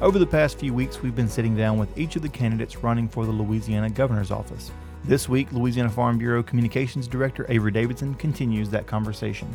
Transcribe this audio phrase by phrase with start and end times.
[0.00, 3.06] Over the past few weeks, we've been sitting down with each of the candidates running
[3.06, 4.70] for the Louisiana governor's office.
[5.04, 9.54] This week, Louisiana Farm Bureau Communications Director Avery Davidson continues that conversation.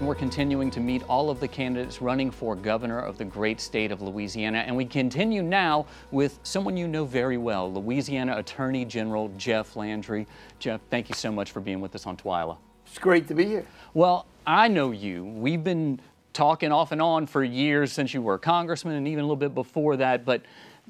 [0.00, 3.92] We're continuing to meet all of the candidates running for governor of the great state
[3.92, 9.28] of Louisiana, and we continue now with someone you know very well, Louisiana Attorney General
[9.36, 10.26] Jeff Landry.
[10.58, 12.56] Jeff, thank you so much for being with us on TWILA.
[12.88, 13.64] It's great to be here.
[13.94, 15.24] Well, I know you.
[15.24, 16.00] We've been
[16.38, 19.34] talking off and on for years since you were a congressman and even a little
[19.34, 20.40] bit before that, but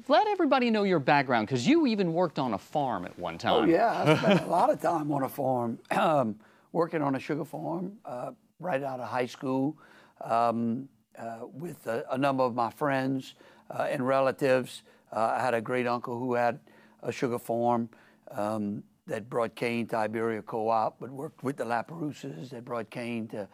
[0.07, 3.63] let everybody know your background because you even worked on a farm at one time.
[3.63, 4.03] Oh, yeah.
[4.05, 6.35] I spent a lot of time on a farm, um,
[6.71, 7.93] working on a sugar farm.
[8.05, 9.77] Uh, right out of high school
[10.21, 13.35] um, uh, with a, a, number of my friends
[13.71, 14.83] uh, and relatives.
[15.11, 16.59] Uh, I had a great uncle who had
[17.01, 17.89] a sugar farm
[18.31, 23.27] um, that brought cane to Iberia Co-op, but worked with the Laperousas that brought cane
[23.29, 23.47] to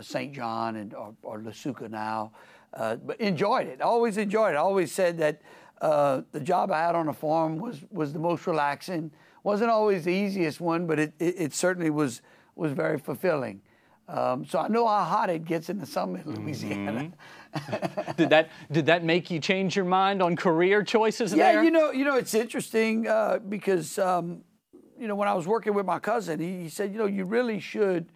[0.00, 0.32] St.
[0.32, 2.32] John and or, or LASUCA now.
[2.74, 3.82] Uh, but enjoyed it.
[3.82, 4.56] Always enjoyed it.
[4.56, 5.42] Always said that
[5.80, 9.10] uh, the job I had on the farm was was the most relaxing.
[9.42, 12.22] wasn't always the easiest one, but it, it, it certainly was
[12.54, 13.60] was very fulfilling.
[14.08, 17.12] Um, so I know how hot it gets in the summer in Louisiana.
[17.54, 18.12] Mm-hmm.
[18.16, 21.64] did that did that make you change your mind on career choices yeah, there?
[21.64, 24.42] you know, you know, it's interesting uh, because um,
[24.98, 27.24] you know when I was working with my cousin, he, he said, you know, you
[27.24, 28.06] really should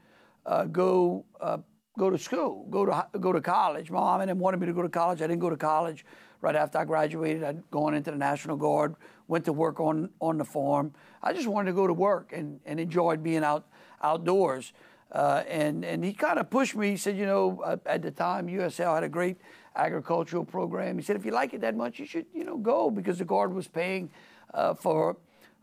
[0.47, 1.58] uh, go uh,
[1.98, 3.91] go to school, go to go to college.
[3.91, 5.20] My mom and them wanted me to go to college.
[5.20, 6.06] I didn't go to college.
[6.41, 8.94] Right after I graduated, I'd gone into the National Guard,
[9.27, 10.94] went to work on on the farm.
[11.22, 13.66] I just wanted to go to work and, and enjoyed being out
[14.03, 14.72] outdoors.
[15.11, 16.91] Uh, and and he kind of pushed me.
[16.91, 19.38] He said, you know, uh, at the time USL had a great
[19.75, 20.98] agricultural program.
[20.98, 23.25] He said, if you like it that much, you should you know go because the
[23.25, 24.10] guard was paying
[24.53, 25.16] uh, for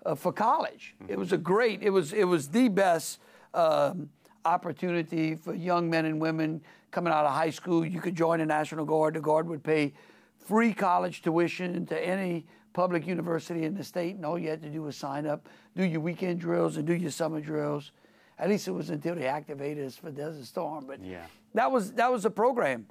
[0.05, 0.95] uh, for college.
[1.01, 1.13] Mm-hmm.
[1.13, 1.83] It was a great.
[1.83, 3.19] It was it was the best
[3.53, 4.09] um,
[4.45, 7.85] opportunity for young men and women coming out of high school.
[7.85, 9.15] You could join the National Guard.
[9.15, 9.93] The Guard would pay
[10.37, 14.69] free college tuition to any public university in the state, and all you had to
[14.69, 17.91] do was sign up, do your weekend drills, and do your summer drills.
[18.39, 20.85] At least it was until they activated us for Desert Storm.
[20.87, 21.25] But yeah.
[21.53, 22.87] that was that was the program.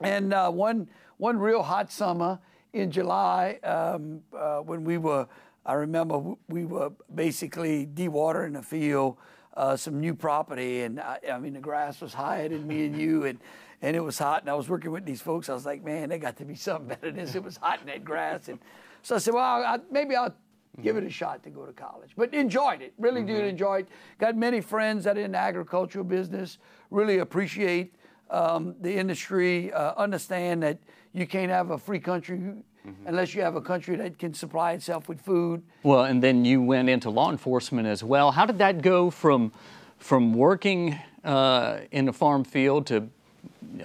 [0.00, 2.38] And uh, one one real hot summer
[2.72, 5.28] in July um, uh, when we were,
[5.64, 9.18] I remember we were basically dewatering the field,
[9.56, 12.96] uh, some new property, and I, I, mean the grass was higher than me and
[12.96, 13.38] you, and
[13.82, 14.42] and it was hot.
[14.42, 15.48] And I was working with these folks.
[15.48, 17.34] I was like, man, they got to be something better than this.
[17.34, 18.58] It was hot in that grass, and
[19.02, 20.34] so I said, well, I, maybe I'll
[20.80, 22.12] give it a shot to go to college.
[22.16, 23.34] But enjoyed it, really mm-hmm.
[23.34, 23.88] did enjoy it.
[24.18, 26.58] Got many friends that are in the agricultural business,
[26.90, 27.94] really appreciate
[28.30, 30.78] um, the industry, uh, understand that
[31.12, 32.40] you can't have a free country
[32.86, 33.06] mm-hmm.
[33.06, 35.62] unless you have a country that can supply itself with food.
[35.82, 38.32] Well, and then you went into law enforcement as well.
[38.32, 39.52] How did that go from,
[39.98, 43.08] from working uh, in a farm field to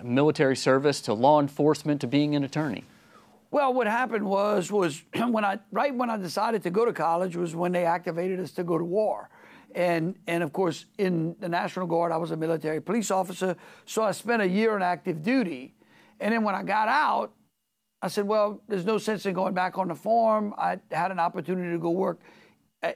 [0.03, 2.83] military service to law enforcement to being an attorney?
[3.49, 7.35] Well, what happened was was when I right when I decided to go to college
[7.35, 9.29] was when they activated us to go to war.
[9.75, 14.03] And and of course in the National Guard I was a military police officer, so
[14.03, 15.73] I spent a year on active duty.
[16.19, 17.31] And then when I got out,
[18.01, 20.53] I said, well, there's no sense in going back on the farm.
[20.57, 22.19] I had an opportunity to go work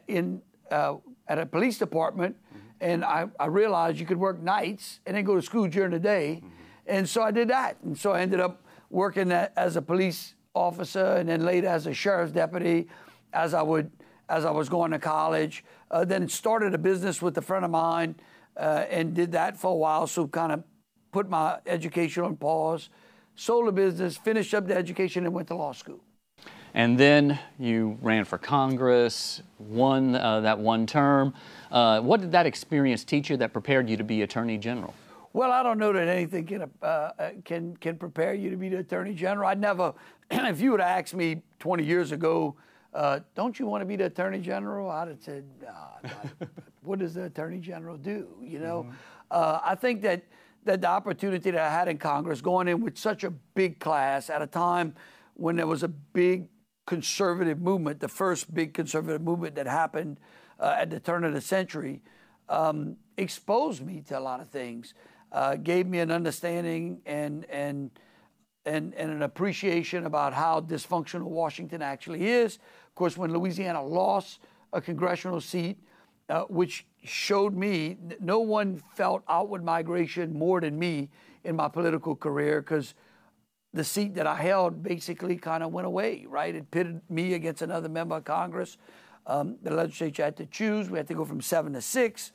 [0.07, 0.95] in uh,
[1.27, 2.67] at a police department, mm-hmm.
[2.81, 5.99] and I, I realized you could work nights and then go to school during the
[5.99, 6.41] day.
[6.43, 6.55] Mm-hmm.
[6.87, 7.77] And so I did that.
[7.83, 11.93] And so I ended up working as a police officer and then later as a
[11.93, 12.87] sheriff's deputy
[13.33, 13.91] as I would
[14.29, 15.63] as I was going to college.
[15.89, 18.15] Uh, then started a business with a friend of mine
[18.57, 20.07] uh, and did that for a while.
[20.07, 20.63] So kind of
[21.11, 22.89] put my education on pause.
[23.35, 25.99] Sold the business, finished up the education, and went to law school.
[26.73, 31.33] And then you ran for Congress, won uh, that one term.
[31.69, 34.93] Uh, what did that experience teach you that prepared you to be Attorney General?
[35.33, 38.69] Well, I don't know that anything can uh, uh can can prepare you to be
[38.69, 39.47] the attorney general.
[39.47, 39.93] I'd never,
[40.31, 42.55] if you would have asked me 20 years ago,
[42.93, 44.89] uh, don't you want to be the attorney general?
[44.89, 46.09] I'd have said, nah,
[46.83, 48.27] what does the attorney general do?
[48.41, 48.95] You know, mm-hmm.
[49.31, 50.23] uh, I think that
[50.63, 54.29] that the opportunity that I had in Congress, going in with such a big class
[54.29, 54.95] at a time
[55.33, 56.47] when there was a big
[56.85, 60.19] conservative movement, the first big conservative movement that happened
[60.59, 62.01] uh, at the turn of the century,
[62.49, 64.93] um, exposed me to a lot of things
[65.31, 67.91] uh, gave me an understanding and and
[68.65, 72.55] and and an appreciation about how dysfunctional Washington actually is.
[72.87, 74.39] Of course, when Louisiana lost
[74.73, 75.77] a congressional seat,
[76.31, 81.09] uh, which showed me no one felt outward migration more than me
[81.43, 82.93] in my political career because
[83.73, 86.55] the seat that I held basically kind of went away, right?
[86.55, 88.77] It pitted me against another member of Congress.
[89.27, 90.89] Um, the legislature had to choose.
[90.89, 92.31] We had to go from seven to six.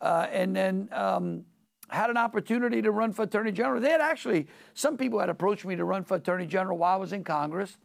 [0.00, 1.44] Uh, and then um,
[1.88, 3.80] had an opportunity to run for attorney general.
[3.80, 6.96] They had actually, some people had approached me to run for attorney general while I
[6.96, 7.78] was in Congress,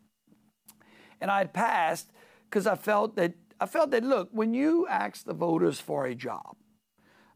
[1.22, 2.12] and I had passed
[2.50, 6.16] because I felt that I felt that look, when you ask the voters for a
[6.16, 6.58] job,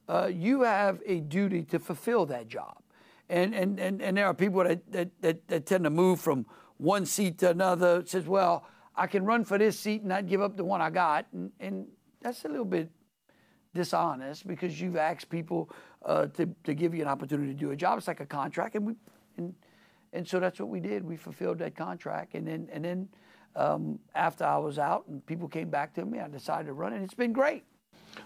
[0.09, 2.77] uh, you have a duty to fulfill that job.
[3.29, 6.47] And, and, and, and there are people that, that, that, that tend to move from
[6.77, 8.03] one seat to another.
[8.05, 10.89] Says, well, I can run for this seat and not give up the one I
[10.89, 11.27] got.
[11.31, 11.85] And, and
[12.21, 12.89] that's a little bit
[13.75, 15.69] dishonest because you've asked people
[16.03, 17.99] uh, to, to give you an opportunity to do a job.
[17.99, 18.93] It's like a contract, and we
[19.37, 19.53] and,
[20.13, 21.03] and so that's what we did.
[21.03, 23.09] We fulfilled that contract, and then and then
[23.55, 26.93] um, after I was out and people came back to me, I decided to run,
[26.93, 27.63] and it's been great.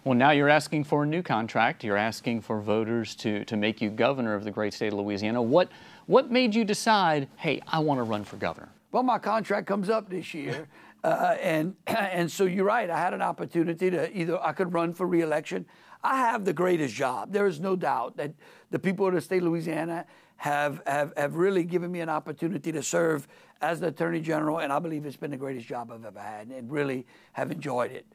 [0.04, 1.84] Well, now you're asking for a new contract.
[1.84, 5.42] You're asking for voters to, to make you governor of the great state of Louisiana.
[5.42, 5.70] What,
[6.06, 8.70] what made you decide, hey, I want to run for governor?
[8.92, 10.68] Well, my contract comes up this year.
[11.02, 12.90] Uh, and, and so you're right.
[12.90, 15.66] I had an opportunity to either I could run for reelection.
[16.04, 17.32] I have the greatest job.
[17.32, 18.34] There is no doubt that
[18.70, 20.06] the people of the state of Louisiana
[20.40, 23.28] have, have, have really given me an opportunity to serve
[23.62, 26.48] as the Attorney General, and I believe it's been the greatest job I've ever had,
[26.48, 28.06] and really have enjoyed it.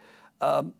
[0.41, 0.73] Um,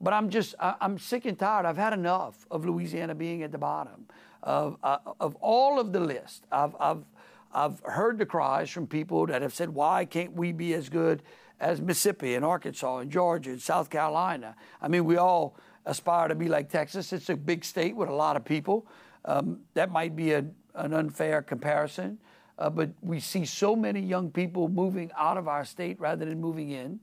[0.00, 1.66] but I'm just, I, am sick and tired.
[1.66, 4.06] I've had enough of Louisiana being at the bottom
[4.44, 6.46] of, uh, of all of the list.
[6.52, 7.04] I've, I've,
[7.52, 11.24] I've heard the cries from people that have said, why can't we be as good
[11.58, 14.54] as Mississippi and Arkansas and Georgia and South Carolina?
[14.80, 17.12] I mean, we all aspire to be like Texas.
[17.12, 18.86] It's a big state with a lot of people.
[19.24, 22.18] Um, that might be a, an unfair comparison.
[22.58, 26.40] Uh, but we see so many young people moving out of our state rather than
[26.40, 27.00] moving in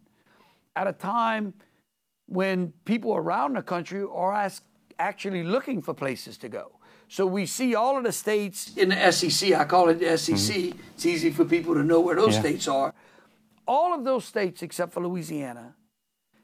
[0.76, 1.54] at a time
[2.28, 4.64] when people around the country are ask,
[5.00, 6.72] actually looking for places to go.
[7.08, 10.38] So we see all of the states in the SEC, I call it the SEC,
[10.38, 10.80] mm-hmm.
[10.94, 12.42] it's easy for people to know where those yeah.
[12.42, 12.94] states are.
[13.68, 15.76] All of those states, except for Louisiana,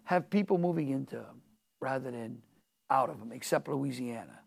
[0.05, 1.41] have people moving into them
[1.79, 2.41] rather than
[2.89, 4.39] out of them, except Louisiana.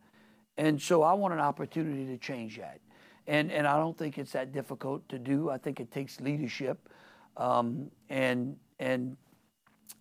[0.59, 2.81] And so I want an opportunity to change that
[3.29, 5.51] and and I don't think it's that difficult to do.
[5.51, 6.89] I think it takes leadership,
[7.37, 9.17] um, and and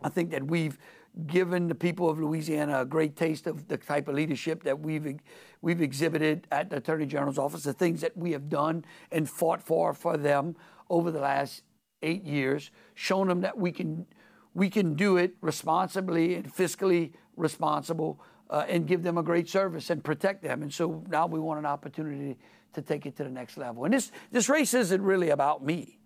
[0.01, 0.79] I think that we've
[1.25, 5.19] given the people of Louisiana a great taste of the type of leadership that we've
[5.61, 9.61] we've exhibited at the Attorney General's office, the things that we have done and fought
[9.61, 10.55] for for them
[10.89, 11.63] over the last
[12.01, 14.05] eight years, shown them that we can
[14.53, 19.89] we can do it responsibly and fiscally responsible, uh, and give them a great service
[19.89, 20.61] and protect them.
[20.61, 22.37] And so now we want an opportunity
[22.73, 23.85] to take it to the next level.
[23.85, 25.99] And this, this race isn't really about me.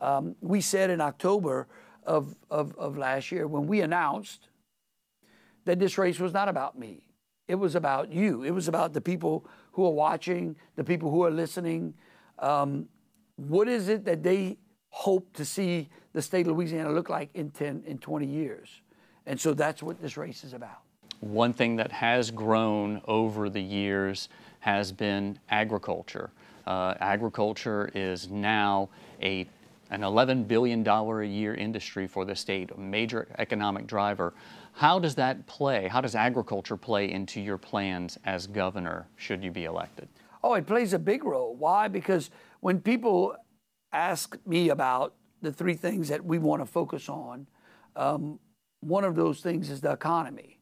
[0.00, 1.68] Um, we said in October
[2.04, 4.48] of, of, of last year when we announced
[5.64, 7.02] that this race was not about me.
[7.46, 8.42] It was about you.
[8.42, 11.94] It was about the people who are watching, the people who are listening.
[12.38, 12.88] Um,
[13.36, 14.58] what is it that they
[14.90, 18.82] hope to see the state of Louisiana look like in 10, in 20 years?
[19.26, 20.82] And so that's what this race is about.
[21.20, 24.28] One thing that has grown over the years
[24.60, 26.30] has been agriculture.
[26.66, 28.88] Uh, agriculture is now
[29.22, 29.46] a
[29.90, 34.34] an $11 billion a year industry for the state, a major economic driver.
[34.74, 35.88] How does that play?
[35.88, 40.08] How does agriculture play into your plans as governor should you be elected?
[40.44, 41.54] Oh, it plays a big role.
[41.56, 41.88] Why?
[41.88, 42.30] Because
[42.60, 43.34] when people
[43.92, 47.46] ask me about the three things that we want to focus on,
[47.96, 48.38] um,
[48.80, 50.57] one of those things is the economy.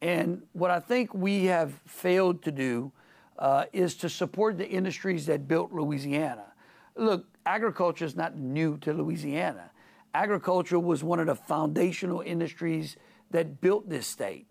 [0.00, 2.92] And what I think we have failed to do
[3.38, 6.52] uh, is to support the industries that built Louisiana.
[6.96, 9.70] Look, agriculture is not new to Louisiana.
[10.14, 12.96] Agriculture was one of the foundational industries
[13.30, 14.46] that built this state.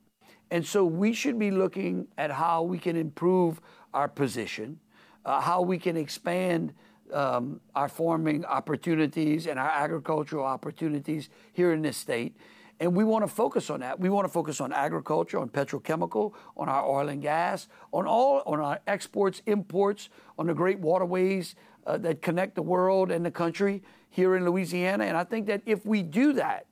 [0.51, 3.59] And so we should be looking at how we can improve
[3.93, 4.79] our position,
[5.25, 6.73] uh, how we can expand
[7.13, 12.37] um, our farming opportunities and our agricultural opportunities here in this state.
[12.79, 13.99] And we want to focus on that.
[13.99, 18.43] We want to focus on agriculture, on petrochemical, on our oil and gas, on all
[18.45, 21.55] on our exports, imports, on the great waterways
[21.87, 25.05] uh, that connect the world and the country here in Louisiana.
[25.05, 26.67] And I think that if we do that,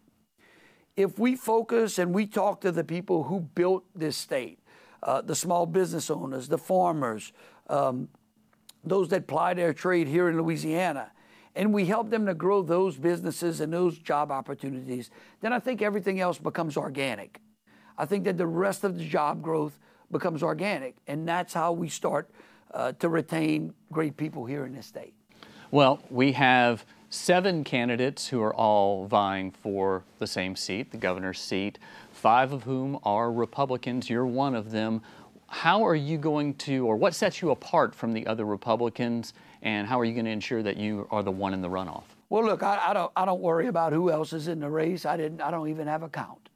[0.96, 4.60] if we focus and we talk to the people who built this state,
[5.04, 7.34] uh, the small business owners, the farmers,
[7.70, 8.10] um,
[8.84, 11.12] those that ply their trade here in Louisiana,
[11.56, 15.10] and we help them to grow those businesses and those job opportunities,
[15.42, 17.40] then I think everything else becomes organic.
[17.98, 19.80] I think that the rest of the job growth
[20.12, 22.30] becomes organic, and that's how we start
[22.74, 25.14] uh, to retain great people here in this state.
[25.72, 31.40] Well, we have seven candidates who are all vying for the same seat, the governor's
[31.40, 31.80] seat,
[32.12, 34.10] five of whom are Republicans.
[34.10, 35.02] You're one of them.
[35.48, 39.34] How are you going to, or what sets you apart from the other Republicans?
[39.66, 42.04] And how are you going to ensure that you are the one in the runoff?
[42.30, 45.06] Well, look, I, I don't, I don't worry about who else is in the race.
[45.06, 46.50] I didn't, I don't even have a count.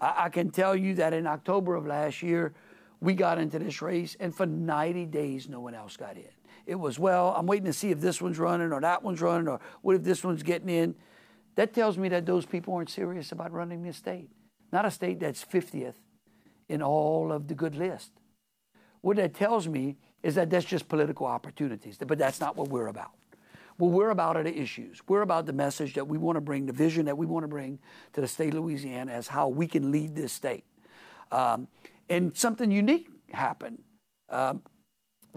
[0.00, 2.52] I, I can tell you that in October of last year,
[3.00, 6.28] we got into this race, and for 90 days, no one else got in.
[6.66, 9.46] It was, well, I'm waiting to see if this one's running or that one's running
[9.46, 10.96] or what if this one's getting in.
[11.54, 14.28] That tells me that those people aren't serious about running this state.
[14.72, 15.94] Not a state that's 50th
[16.68, 18.10] in all of the good list.
[19.06, 22.88] What that tells me is that that's just political opportunities, but that's not what we're
[22.88, 23.12] about.
[23.76, 25.00] What we're about are the issues.
[25.06, 27.48] We're about the message that we want to bring, the vision that we want to
[27.48, 27.78] bring
[28.14, 30.64] to the state of Louisiana as how we can lead this state.
[31.30, 31.68] Um,
[32.08, 33.80] and something unique happened.
[34.28, 34.62] Um,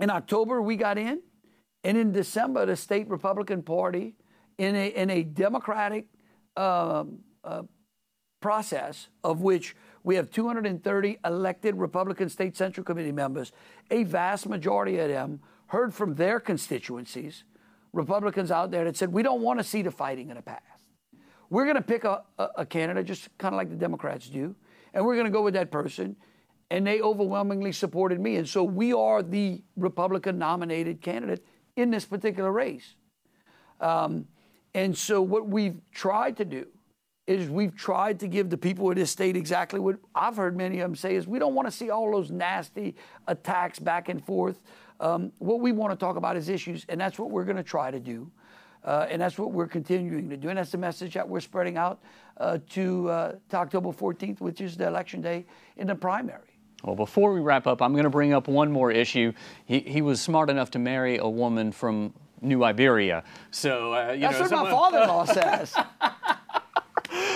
[0.01, 1.21] in October, we got in,
[1.83, 4.15] and in December, the state Republican Party,
[4.57, 6.07] in a, in a democratic
[6.57, 7.61] um, uh,
[8.41, 9.75] process of which
[10.09, 13.51] we have 230 elected Republican State Central Committee members,
[13.91, 17.43] a vast majority of them heard from their constituencies,
[17.93, 20.63] Republicans out there that said, we don't want to see the fighting in the past.
[21.51, 24.55] We're going to pick a, a, a candidate, just kind of like the Democrats do,
[24.95, 26.15] and we're going to go with that person
[26.71, 28.37] and they overwhelmingly supported me.
[28.37, 32.95] And so we are the Republican nominated candidate in this particular race.
[33.79, 34.25] Um,
[34.73, 36.65] and so what we've tried to do
[37.29, 40.79] is we've tried to give the people of this state exactly what I've heard many
[40.79, 42.95] of them say is we don't want to see all those nasty
[43.27, 44.59] attacks back and forth.
[44.99, 47.63] Um, what we want to talk about is issues, and that's what we're going to
[47.63, 48.31] try to do.
[48.83, 50.49] Uh, and that's what we're continuing to do.
[50.49, 52.01] And that's the message that we're spreading out
[52.37, 55.45] uh, to, uh, to October 14th, which is the election day
[55.77, 56.57] in the primary.
[56.83, 59.33] Well, before we wrap up, I'm going to bring up one more issue.
[59.65, 63.23] He, he was smart enough to marry a woman from New Iberia.
[63.51, 65.75] So, uh, you That's know, what my father in law says.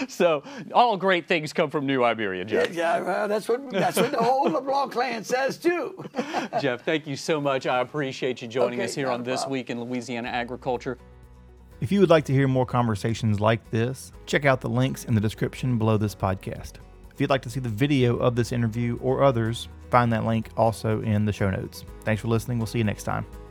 [0.08, 0.44] so,
[0.74, 2.74] all great things come from New Iberia, Jeff.
[2.74, 6.04] yeah, well, that's what that's what the whole LeBlanc clan says too.
[6.62, 7.68] Jeff, thank you so much.
[7.68, 9.52] I appreciate you joining Okay, us here on This problem.
[9.52, 10.98] Week in Louisiana Agriculture.
[11.82, 15.16] If you would like to hear more conversations like this, check out the links in
[15.16, 16.74] the description below this podcast.
[17.14, 20.50] If you'd like to see the video of this interview or others, find that link
[20.56, 21.84] also in the show notes.
[22.06, 22.58] Thanks for listening.
[22.58, 23.43] We'll see you next time.